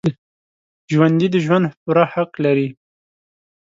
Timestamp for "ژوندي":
0.93-1.27